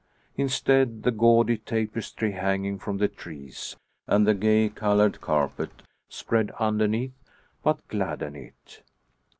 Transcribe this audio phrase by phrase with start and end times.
[0.35, 3.75] Instead, the gaudy tapestry hanging from the trees,
[4.07, 7.13] and the gay coloured carpet spread underneath,
[7.61, 8.81] but gladden it.